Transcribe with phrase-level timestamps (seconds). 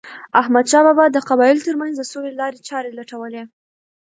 [0.41, 3.43] احمدشاه بابا د قبایلو ترمنځ د سولې لارې چارې لټولې.